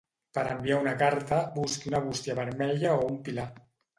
[0.35, 3.49] Per enviar una carta, busqui una bústia vermella o un pilar